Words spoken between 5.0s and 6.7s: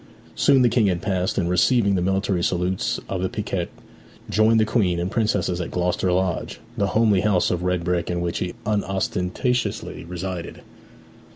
princesses at Gloucester Lodge,